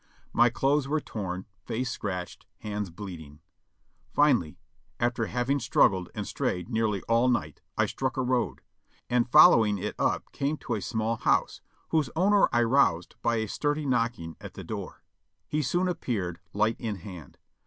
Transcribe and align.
My 0.33 0.49
clothes 0.49 0.87
were 0.87 0.99
torn, 0.99 1.45
face 1.63 1.91
scratched, 1.91 2.47
hands 2.57 2.89
bleeding. 2.89 3.39
Finally, 4.11 4.57
after 4.99 5.27
having 5.27 5.59
struggled 5.59 6.09
and 6.15 6.27
strayed 6.27 6.69
nearly 6.69 7.03
all 7.03 7.27
night 7.27 7.61
I 7.77 7.85
struck 7.85 8.17
a 8.17 8.23
road, 8.23 8.61
and 9.11 9.29
following 9.29 9.77
it 9.77 9.93
up 9.99 10.31
came 10.31 10.57
to 10.57 10.73
a 10.73 10.81
small 10.81 11.17
house, 11.17 11.61
whose 11.89 12.09
owner 12.15 12.49
I 12.51 12.63
roused 12.63 13.15
by 13.21 13.35
a 13.35 13.47
sturdy 13.47 13.85
knocking 13.85 14.35
at 14.41 14.55
the 14.55 14.63
door. 14.63 15.03
He 15.47 15.61
soon 15.61 15.87
appeared, 15.87 16.39
light 16.51 16.77
in 16.79 16.95
hand. 16.95 17.37